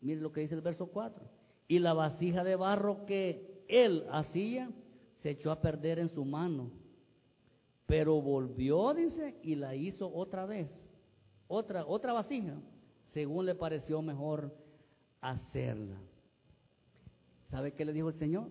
[0.00, 1.20] mire lo que dice el verso 4.
[1.66, 4.70] Y la vasija de barro que él hacía
[5.16, 6.70] se echó a perder en su mano.
[7.86, 10.70] Pero volvió, dice, y la hizo otra vez
[11.48, 12.54] otra, otra vasija,
[13.06, 14.56] según le pareció mejor
[15.20, 16.00] hacerla.
[17.48, 18.46] ¿Sabe qué le dijo el Señor?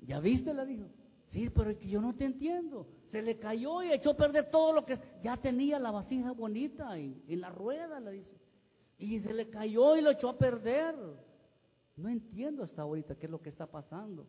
[0.00, 0.52] ¿Ya viste?
[0.52, 0.84] Le dijo.
[1.28, 2.97] Sí, pero es que yo no te entiendo.
[3.08, 6.98] Se le cayó y echó a perder todo lo que ya tenía la vasija bonita
[6.98, 8.36] en, la rueda, le dice.
[8.98, 10.94] Y se le cayó y lo echó a perder.
[11.96, 14.26] No entiendo hasta ahorita qué es lo que está pasando.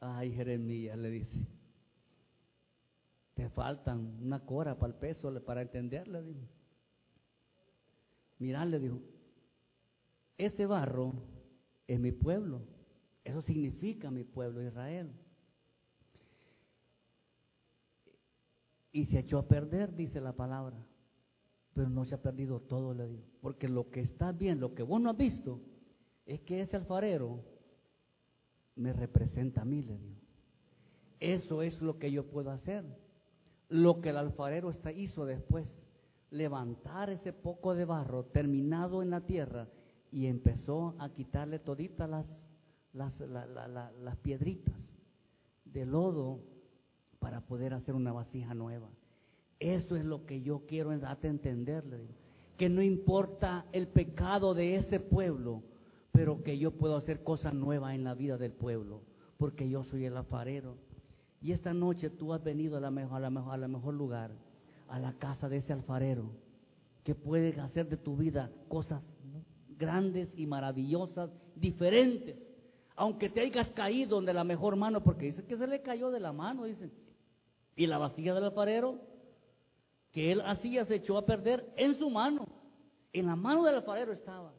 [0.00, 1.46] Ay, Jeremías, le dice.
[3.34, 6.22] Te faltan una cora para el peso, para entenderle.
[6.22, 6.40] Dijo.
[8.38, 9.00] Mirá, le dijo,
[10.36, 11.14] ese barro
[11.86, 12.77] es mi pueblo.
[13.28, 15.12] Eso significa mi pueblo Israel.
[18.90, 20.82] Y se echó a perder, dice la palabra.
[21.74, 23.24] Pero no se ha perdido todo, le digo.
[23.42, 25.60] Porque lo que está bien, lo que vos no has visto,
[26.24, 27.44] es que ese alfarero
[28.76, 30.22] me representa a mí, le digo.
[31.20, 32.86] Eso es lo que yo puedo hacer.
[33.68, 35.70] Lo que el alfarero hizo después,
[36.30, 39.68] levantar ese poco de barro terminado en la tierra
[40.10, 42.47] y empezó a quitarle toditas las,
[42.98, 44.76] las, piedritas
[45.64, 46.40] de lodo
[47.18, 48.90] para poder hacer una vasija nueva.
[49.60, 52.08] Eso es lo que yo quiero darte a entenderle.
[52.56, 55.62] Que no importa el pecado de ese pueblo,
[56.12, 59.02] pero que yo puedo hacer cosas nuevas en la vida del pueblo,
[59.36, 60.76] porque yo soy el alfarero.
[61.40, 64.32] Y esta noche tú has venido mejor, a la mejor, a la mejor lugar,
[64.88, 66.32] a la casa de ese alfarero,
[67.04, 69.02] que puede hacer de tu vida cosas
[69.78, 72.46] grandes y maravillosas, diferentes.
[72.98, 76.18] Aunque te hayas caído de la mejor mano, porque dice que se le cayó de
[76.18, 76.90] la mano, dice.
[77.76, 79.00] Y la vastilla del alfarero,
[80.10, 82.44] que él hacía, se echó a perder en su mano.
[83.12, 84.52] En la mano del alfarero estaba.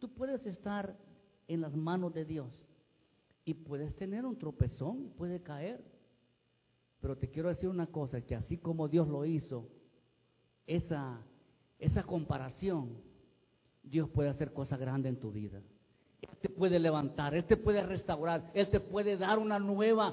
[0.00, 0.98] Tú puedes estar
[1.46, 2.52] en las manos de Dios
[3.44, 5.84] y puedes tener un tropezón y puede caer.
[7.00, 9.68] Pero te quiero decir una cosa, que así como Dios lo hizo,
[10.66, 11.24] esa,
[11.78, 13.00] esa comparación,
[13.84, 15.62] Dios puede hacer cosas grandes en tu vida.
[16.44, 20.12] Te puede levantar, Él te puede restaurar, Él te puede dar una nueva,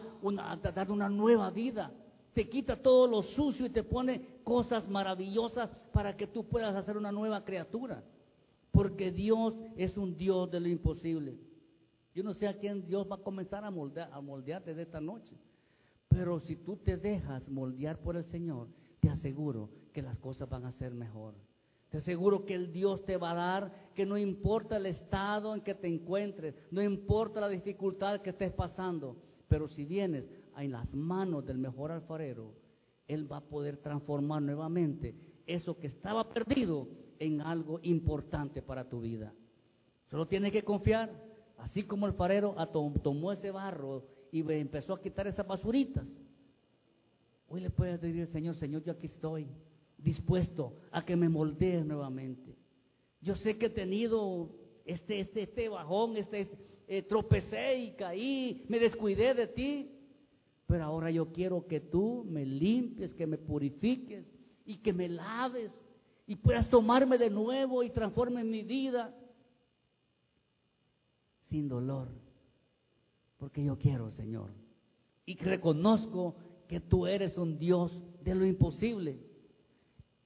[0.74, 1.92] dar una nueva vida
[2.34, 6.96] te quita todo lo sucio y te pone cosas maravillosas para que tú puedas hacer
[6.96, 8.04] una nueva criatura.
[8.72, 11.38] Porque Dios es un Dios de lo imposible.
[12.16, 15.02] Yo no sé a quién Dios va a comenzar a, moldear, a moldearte de esta
[15.02, 15.36] noche.
[16.08, 18.70] Pero si tú te dejas moldear por el Señor,
[19.02, 21.34] te aseguro que las cosas van a ser mejor.
[21.92, 25.60] Te aseguro que el Dios te va a dar, que no importa el estado en
[25.60, 29.18] que te encuentres, no importa la dificultad que estés pasando,
[29.50, 30.26] pero si vienes
[30.58, 32.54] en las manos del mejor alfarero,
[33.10, 35.14] Él va a poder transformar nuevamente
[35.46, 36.88] eso que estaba perdido
[37.20, 39.34] en algo importante para tu vida.
[40.10, 41.12] Solo tienes que confiar,
[41.58, 42.56] así como el alfarero
[43.04, 46.08] tomó ese barro y empezó a quitar esas basuritas.
[47.50, 49.46] Hoy le puedes decir, Señor, Señor, yo aquí estoy
[50.02, 52.56] dispuesto a que me moldees nuevamente.
[53.22, 54.50] Yo sé que he tenido
[54.86, 56.50] este, este, este bajón, este,
[56.88, 59.98] eh, tropecé y caí, me descuidé de ti
[60.72, 64.26] pero ahora yo quiero que tú me limpies, que me purifiques
[64.66, 65.70] y que me laves
[66.26, 69.14] y puedas tomarme de nuevo y transforme mi vida
[71.50, 72.08] sin dolor.
[73.38, 74.54] Porque yo quiero, Señor.
[75.26, 76.36] Y reconozco
[76.70, 77.92] que tú eres un Dios
[78.24, 79.20] de lo imposible.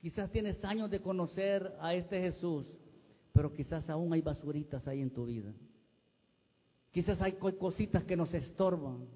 [0.05, 2.67] Quizás tienes años de conocer a este Jesús,
[3.33, 5.51] pero quizás aún hay basuritas ahí en tu vida.
[6.91, 9.07] Quizás hay cositas que nos estorban.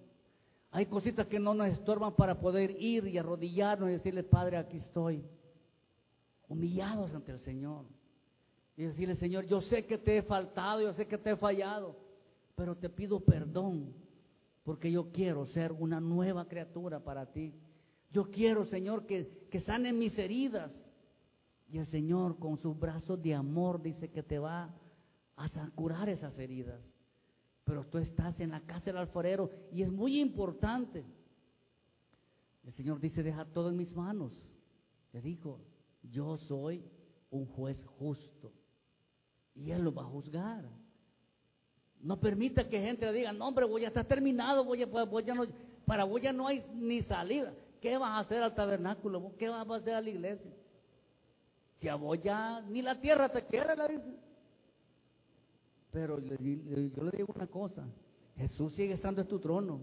[0.71, 4.77] Hay cositas que no nos estorban para poder ir y arrodillarnos y decirle, Padre, aquí
[4.77, 5.23] estoy,
[6.47, 7.85] humillados ante el Señor.
[8.75, 11.95] Y decirle, Señor, yo sé que te he faltado, yo sé que te he fallado,
[12.55, 13.93] pero te pido perdón,
[14.63, 17.53] porque yo quiero ser una nueva criatura para ti.
[18.11, 20.73] Yo quiero, Señor, que, que sanen mis heridas.
[21.71, 24.73] Y el Señor con sus brazos de amor dice que te va
[25.35, 26.81] a curar esas heridas
[27.69, 31.05] pero tú estás en la casa del alfarero y es muy importante.
[32.63, 34.33] El Señor dice, deja todo en mis manos.
[35.11, 35.61] Te dijo,
[36.01, 36.83] yo soy
[37.29, 38.51] un juez justo
[39.53, 40.67] y Él lo va a juzgar.
[42.01, 45.43] No permita que gente le diga, no hombre, voy a estar terminado, voy voy no,
[45.85, 47.53] para vos ya no hay ni salida.
[47.81, 49.33] ¿Qué vas a hacer al tabernáculo?
[49.37, 50.51] ¿Qué vas a hacer a la iglesia?
[51.79, 54.13] Si a vos ya ni la tierra te quiere, la dice.
[55.91, 57.87] Pero yo le digo una cosa,
[58.35, 59.79] Jesús sigue estando en tu trono.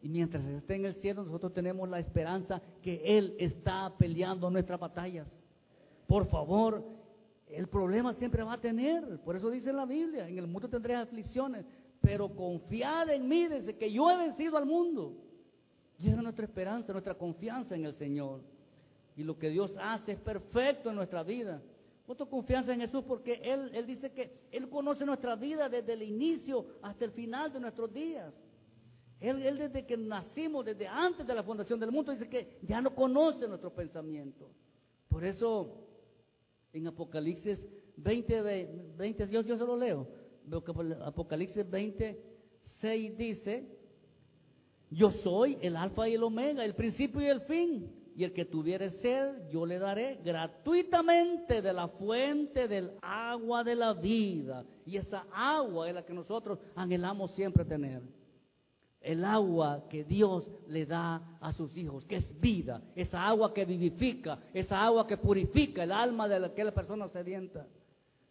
[0.00, 4.78] Y mientras esté en el cielo, nosotros tenemos la esperanza que Él está peleando nuestras
[4.78, 5.28] batallas.
[6.06, 6.84] Por favor,
[7.48, 9.20] el problema siempre va a tener.
[9.20, 11.66] Por eso dice la Biblia, en el mundo tendré aflicciones.
[12.00, 15.16] Pero confiad en mí desde que yo he vencido al mundo.
[15.98, 18.40] Y esa es nuestra esperanza, nuestra confianza en el Señor.
[19.16, 21.60] Y lo que Dios hace es perfecto en nuestra vida.
[22.06, 26.02] Puesto confianza en Jesús porque él, él dice que Él conoce nuestra vida desde el
[26.02, 28.32] inicio hasta el final de nuestros días.
[29.20, 32.80] Él, él, desde que nacimos, desde antes de la fundación del mundo, dice que ya
[32.80, 34.48] no conoce nuestro pensamiento.
[35.08, 35.84] Por eso
[36.72, 40.06] en Apocalipsis 20, 20 yo, yo se lo leo.
[41.04, 42.22] Apocalipsis 20,
[42.80, 43.77] 6 dice
[44.90, 47.92] Yo soy el alfa y el omega, el principio y el fin.
[48.16, 53.76] Y el que tuviere sed, yo le daré gratuitamente de la fuente del agua de
[53.76, 54.64] la vida.
[54.84, 58.02] Y esa agua es la que nosotros anhelamos siempre tener.
[59.00, 63.64] El agua que Dios le da a sus hijos, que es vida, esa agua que
[63.64, 67.68] vivifica, esa agua que purifica el alma de aquella persona sedienta.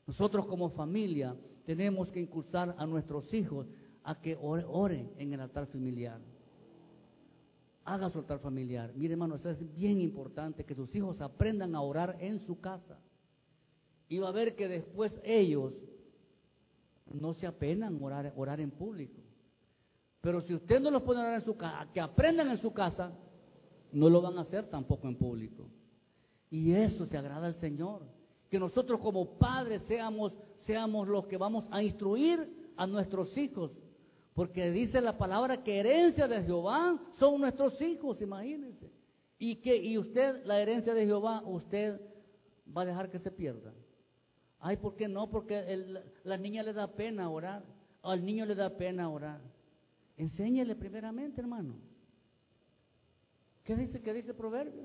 [0.05, 1.33] Nosotros como familia
[1.65, 3.67] tenemos que impulsar a nuestros hijos
[4.03, 6.19] a que oren en el altar familiar
[7.87, 8.91] haga su altar familiar.
[8.95, 12.99] Mire, hermano, eso es bien importante, que sus hijos aprendan a orar en su casa.
[14.09, 15.73] Y va a ver que después ellos
[17.05, 19.21] no se apenan orar, orar en público.
[20.19, 22.73] Pero si usted no los pone a orar en su casa, que aprendan en su
[22.73, 23.13] casa,
[23.93, 25.69] no lo van a hacer tampoco en público.
[26.51, 28.03] Y eso te agrada al Señor.
[28.49, 30.33] Que nosotros como padres seamos,
[30.65, 33.71] seamos los que vamos a instruir a nuestros hijos
[34.37, 38.87] porque dice la palabra que herencia de Jehová son nuestros hijos, imagínense.
[39.39, 41.99] Y que y usted, la herencia de Jehová, usted
[42.65, 43.73] va a dejar que se pierda.
[44.59, 45.27] Ay, ¿por qué no?
[45.31, 45.75] Porque
[46.23, 47.65] la niña le da pena orar,
[48.03, 49.41] al niño le da pena orar.
[50.17, 51.73] Enséñele primeramente, hermano.
[53.63, 54.83] ¿Qué dice, qué dice el proverbio?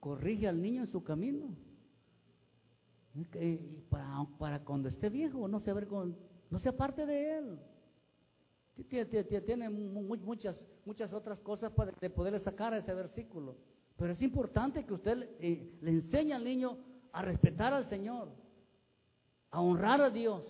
[0.00, 1.56] Corrige al niño en su camino.
[4.38, 7.58] Para, cuando esté viejo, no se, no se aparte de él.
[8.74, 13.56] Tiene muchas, muchas otras cosas para de poderle sacar a ese versículo.
[13.96, 16.78] Pero es importante que usted eh, le enseñe al niño
[17.12, 18.30] a respetar al Señor,
[19.50, 20.44] a honrar a Dios,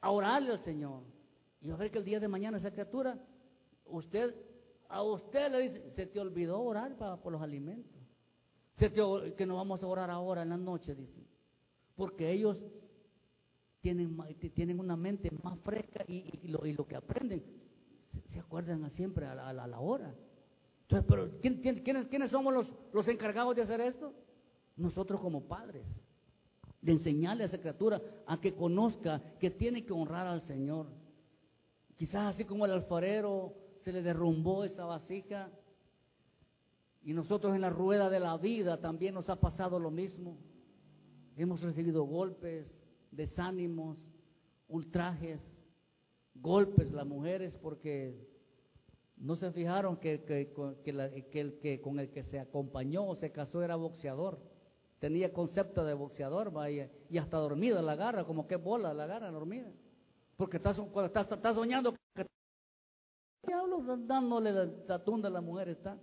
[0.00, 1.04] a orarle al Señor.
[1.62, 3.18] Y a ver que el día de mañana esa criatura,
[3.86, 4.34] usted,
[4.88, 8.00] a usted le dice, se te olvidó orar para, por los alimentos.
[8.74, 11.22] Se que no vamos a orar ahora en la noche, dice.
[11.94, 12.64] Porque ellos
[13.80, 14.16] tienen,
[14.54, 17.59] tienen una mente más fresca y, lo, y lo que aprenden
[18.28, 20.14] se, acuerdan siempre a la, hora.
[20.82, 21.60] Entonces, pero ¿quién,
[22.08, 24.12] quiénes, somos los, los encargados de hacer esto?
[24.76, 25.86] Nosotros como padres,
[26.80, 30.86] de enseñarle a esa criatura a que conozca que tiene que honrar al Señor.
[31.96, 35.50] Quizás así como el alfarero se le derrumbó esa vasija,
[37.02, 40.36] y nosotros en la rueda de la vida también nos ha pasado lo mismo.
[41.36, 42.76] Hemos recibido golpes,
[43.10, 44.04] desánimos,
[44.68, 45.40] ultrajes,
[46.34, 48.28] golpes las mujeres porque
[49.16, 53.76] no se fijaron que, el que con el que se acompañó o se casó era
[53.76, 54.38] boxeador.
[54.98, 56.52] Tenía concepto de boxeador
[57.08, 59.70] y, hasta dormida la agarra, como que bola la agarra dormida.
[60.36, 62.26] Porque estás, cuando estás, soñando, que
[63.46, 65.98] diablos dándole la, tunda a la mujer está.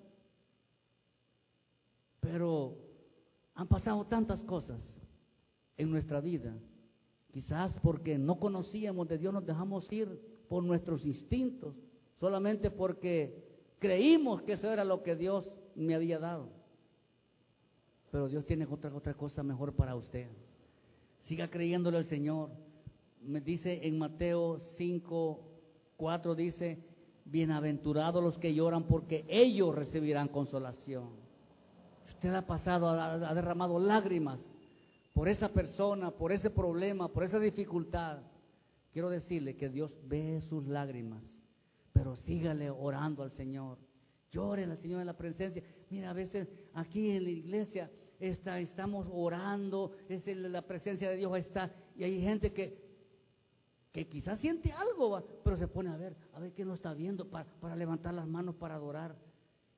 [2.19, 2.77] Pero
[3.55, 4.81] han pasado tantas cosas
[5.75, 6.55] en nuestra vida
[7.37, 10.09] Quizás porque no conocíamos de Dios nos dejamos ir
[10.49, 11.75] por nuestros instintos,
[12.19, 13.45] solamente porque
[13.77, 16.49] creímos que eso era lo que Dios me había dado.
[18.09, 20.27] Pero Dios tiene otra, otra cosa mejor para usted.
[21.25, 22.49] Siga creyéndole al Señor.
[23.21, 25.39] Me dice en Mateo 5,
[25.95, 26.79] 4 dice,
[27.25, 31.09] bienaventurados los que lloran porque ellos recibirán consolación.
[32.07, 34.39] Usted ha pasado, ha derramado lágrimas
[35.17, 38.19] por esa persona, por ese problema, por esa dificultad,
[38.93, 41.23] quiero decirle que Dios ve sus lágrimas,
[41.91, 43.79] pero sígale orando al Señor.
[44.29, 45.63] Llore al Señor en la presencia.
[45.89, 51.35] Mira, a veces aquí en la iglesia está, estamos orando, es la presencia de Dios
[51.35, 52.79] está, y hay gente que,
[53.91, 57.27] que quizás siente algo, pero se pone a ver, a ver qué nos está viendo
[57.27, 59.17] para, para levantar las manos para adorar.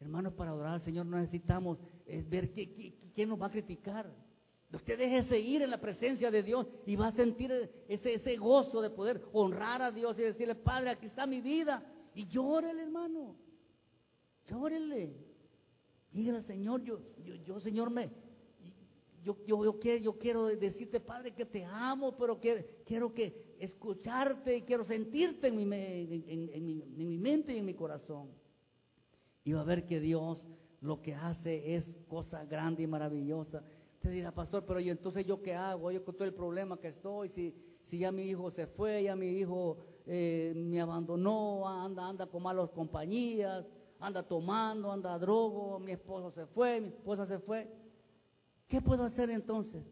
[0.01, 4.13] Hermanos, para adorar al Señor necesitamos eh, ver quién nos va a criticar.
[4.71, 7.51] Usted déjese ir en la presencia de Dios y va a sentir
[7.87, 11.83] ese, ese gozo de poder honrar a Dios y decirle, Padre, aquí está mi vida.
[12.13, 13.35] Y llórele, hermano.
[14.45, 15.15] Llórele.
[16.11, 16.99] Dígale, Señor, yo,
[17.45, 18.09] yo, Señor, me,
[19.23, 24.57] yo, yo, quiero, yo quiero decirte, Padre, que te amo, pero que, quiero que escucharte
[24.57, 28.29] y quiero sentirte en mi, en, en mi mente y en mi corazón.
[29.43, 30.47] Y va a ver que Dios
[30.81, 33.63] lo que hace es cosa grande y maravillosa.
[33.99, 35.91] Te dirá, pastor, pero ¿y entonces yo qué hago?
[35.91, 39.15] Yo con todo el problema que estoy, si, si ya mi hijo se fue, ya
[39.15, 43.65] mi hijo eh, me abandonó, anda, anda con malas compañías,
[43.99, 47.67] anda tomando, anda drogo, mi esposo se fue, mi esposa se fue.
[48.67, 49.83] ¿Qué puedo hacer entonces?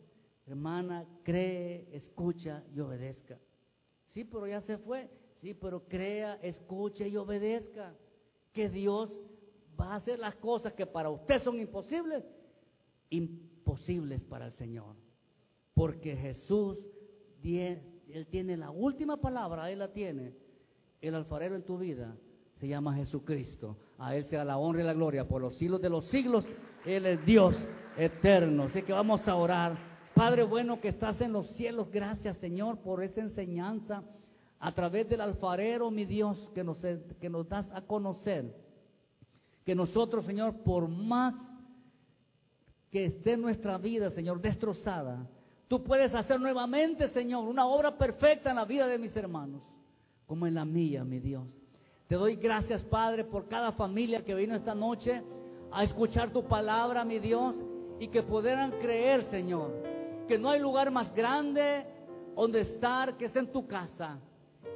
[0.45, 3.37] Hermana, cree, escucha y obedezca.
[4.13, 5.09] Sí, pero ya se fue.
[5.41, 7.93] Sí, pero crea, escuche y obedezca.
[8.53, 9.11] Que Dios
[9.79, 12.23] va a hacer las cosas que para usted son imposibles
[13.67, 14.95] posibles para el Señor.
[15.73, 16.79] Porque Jesús,
[17.43, 20.33] Él tiene la última palabra, Él la tiene.
[21.01, 22.15] El alfarero en tu vida
[22.55, 23.75] se llama Jesucristo.
[23.97, 26.45] A Él sea la honra y la gloria por los siglos de los siglos.
[26.85, 27.55] Él es Dios
[27.97, 28.63] eterno.
[28.63, 29.77] Así que vamos a orar.
[30.15, 34.01] Padre bueno que estás en los cielos, gracias Señor por esa enseñanza
[34.59, 36.79] a través del alfarero, mi Dios, que nos,
[37.19, 38.55] que nos das a conocer.
[39.65, 41.35] Que nosotros, Señor, por más
[42.91, 45.27] que esté nuestra vida, Señor, destrozada,
[45.67, 49.61] tú puedes hacer nuevamente, Señor, una obra perfecta en la vida de mis hermanos,
[50.25, 51.47] como en la mía, mi Dios.
[52.07, 55.21] Te doy gracias, Padre, por cada familia que vino esta noche
[55.71, 57.55] a escuchar tu palabra, mi Dios,
[57.99, 59.73] y que pudieran creer, Señor,
[60.27, 61.85] que no hay lugar más grande
[62.35, 64.19] donde estar que es en tu casa.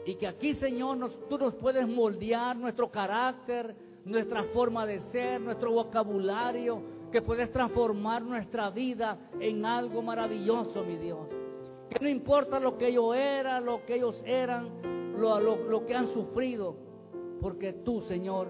[0.05, 0.97] Y que aquí, Señor,
[1.29, 6.81] tú nos puedes moldear nuestro carácter, nuestra forma de ser, nuestro vocabulario,
[7.11, 11.27] que puedes transformar nuestra vida en algo maravilloso, mi Dios.
[11.89, 16.07] Que no importa lo que yo era, lo que ellos eran, lo, lo que han
[16.13, 16.75] sufrido,
[17.41, 18.47] porque tú, Señor,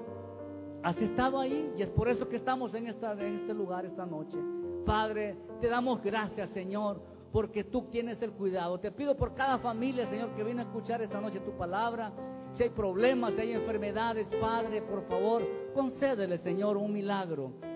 [0.83, 4.05] has estado ahí y es por eso que estamos en, esta, en este lugar esta
[4.05, 4.37] noche.
[4.85, 7.01] Padre, te damos gracias, Señor,
[7.31, 8.79] porque tú tienes el cuidado.
[8.79, 12.11] Te pido por cada familia, Señor, que viene a escuchar esta noche tu palabra.
[12.53, 17.70] Si hay problemas, si hay enfermedades, Padre, por favor, concédele, Señor, un milagro.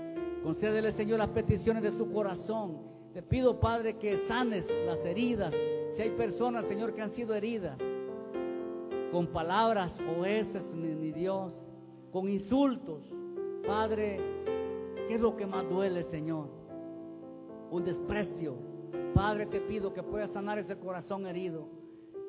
[0.46, 2.78] Concédele, Señor, las peticiones de su corazón.
[3.16, 5.52] Te pido, Padre, que sanes las heridas.
[5.96, 7.80] Si hay personas, Señor, que han sido heridas
[9.12, 11.52] con palabras o ese mi Dios,
[12.12, 13.02] con insultos.
[13.66, 14.20] Padre,
[15.08, 16.48] ¿qué es lo que más duele, Señor?
[17.72, 18.56] Un desprecio.
[19.16, 21.68] Padre, te pido que puedas sanar ese corazón herido.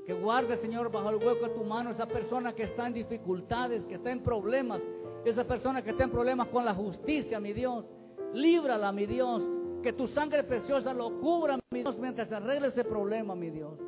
[0.06, 3.84] Que guarde, Señor, bajo el hueco de tu mano esa persona que está en dificultades,
[3.84, 4.80] que está en problemas.
[5.26, 7.92] Esa persona que está en problemas con la justicia, mi Dios.
[8.34, 9.42] Líbrala, mi Dios.
[9.82, 13.78] Que tu sangre preciosa lo cubra, mi Dios, mientras arregle ese problema, mi Dios.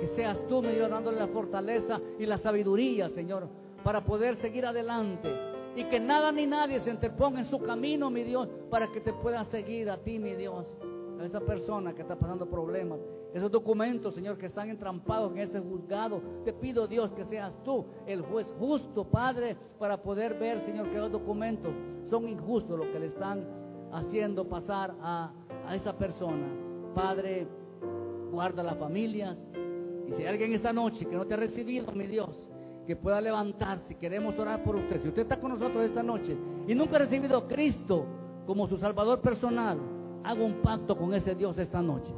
[0.00, 3.48] Que seas tú, mi Dios, dándole la fortaleza y la sabiduría, Señor,
[3.82, 5.30] para poder seguir adelante.
[5.74, 9.14] Y que nada ni nadie se interponga en su camino, mi Dios, para que te
[9.14, 10.66] pueda seguir a ti, mi Dios.
[11.18, 12.98] A esa persona que está pasando problemas.
[13.32, 16.20] Esos documentos, Señor, que están entrampados en ese juzgado.
[16.44, 20.98] Te pido, Dios, que seas tú el juez justo, Padre, para poder ver, Señor, que
[20.98, 21.72] los documentos
[22.10, 23.61] son injustos lo que le están
[23.92, 25.32] haciendo pasar a,
[25.66, 26.48] a esa persona.
[26.94, 27.46] Padre,
[28.30, 29.38] guarda las familias,
[30.08, 32.48] y si hay alguien esta noche que no te ha recibido, mi Dios,
[32.86, 35.00] que pueda levantarse, queremos orar por usted.
[35.00, 36.36] Si usted está con nosotros esta noche
[36.66, 38.04] y nunca ha recibido a Cristo
[38.46, 39.78] como su Salvador personal,
[40.24, 42.12] haga un pacto con ese Dios esta noche.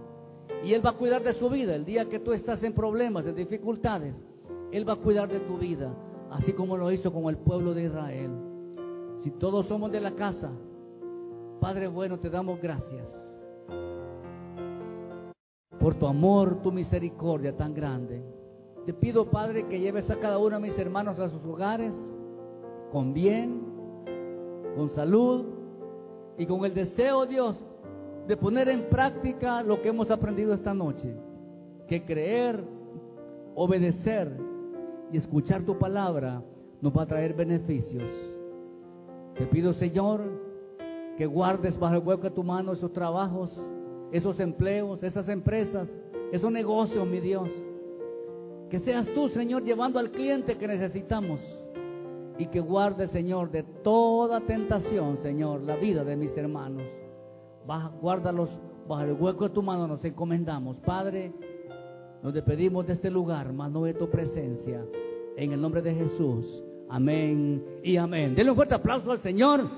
[0.64, 1.74] Y Él va a cuidar de su vida.
[1.74, 4.14] El día que tú estás en problemas, en dificultades,
[4.72, 5.94] Él va a cuidar de tu vida,
[6.30, 8.30] así como lo hizo con el pueblo de Israel.
[9.22, 10.50] Si todos somos de la casa,
[11.64, 13.08] Padre bueno, te damos gracias
[15.80, 18.22] por tu amor, tu misericordia tan grande.
[18.84, 21.94] Te pido, Padre, que lleves a cada uno de mis hermanos a sus hogares
[22.92, 23.62] con bien,
[24.76, 25.46] con salud
[26.36, 27.58] y con el deseo, Dios,
[28.28, 31.16] de poner en práctica lo que hemos aprendido esta noche.
[31.88, 32.62] Que creer,
[33.54, 34.38] obedecer
[35.10, 36.42] y escuchar tu palabra
[36.82, 38.12] nos va a traer beneficios.
[39.38, 40.43] Te pido, Señor,
[41.16, 43.58] que guardes bajo el hueco de tu mano esos trabajos
[44.14, 45.88] esos empleos, esas empresas,
[46.30, 47.50] esos negocios, mi Dios.
[48.70, 51.40] Que seas tú, Señor, llevando al cliente que necesitamos.
[52.38, 56.84] Y que guarde, Señor, de toda tentación, Señor, la vida de mis hermanos.
[57.66, 58.50] Baja, guárdalos
[58.86, 60.78] bajo el hueco de tu mano, nos encomendamos.
[60.78, 61.32] Padre,
[62.22, 64.84] nos despedimos de este lugar, mas no de tu presencia.
[65.36, 66.62] En el nombre de Jesús.
[66.88, 68.36] Amén y amén.
[68.36, 69.68] Denle un fuerte aplauso al Señor.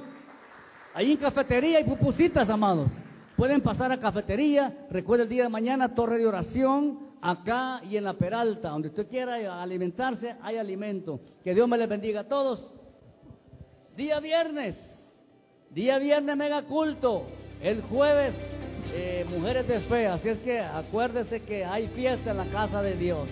[0.96, 2.90] Ahí en cafetería y pupusitas, amados.
[3.36, 4.86] Pueden pasar a cafetería.
[4.90, 8.70] Recuerda el día de mañana, torre de oración, acá y en la Peralta.
[8.70, 11.20] Donde usted quiera alimentarse, hay alimento.
[11.44, 12.72] Que Dios me les bendiga a todos.
[13.94, 14.74] Día viernes.
[15.68, 17.26] Día viernes mega culto.
[17.60, 18.34] El jueves,
[18.94, 20.06] eh, mujeres de fe.
[20.06, 23.28] Así es que acuérdese que hay fiesta en la casa de Dios.